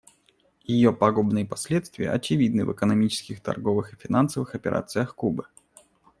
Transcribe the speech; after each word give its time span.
Ее 0.63 0.93
пагубные 0.93 1.45
последствия 1.45 2.09
очевидны 2.09 2.65
в 2.65 2.71
экономических, 2.73 3.39
торговых 3.39 3.93
и 3.93 3.97
финансовых 3.97 4.55
операциях 4.55 5.13
Кубы. 5.13 5.45